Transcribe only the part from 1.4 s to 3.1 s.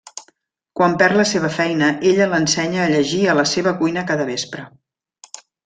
feina, ella l'ensenya a